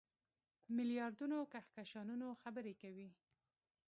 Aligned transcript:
میلیاردونو 0.75 1.37
کهکشانونو 1.51 2.27
خبرې 2.41 2.73
کوي. 2.81 3.09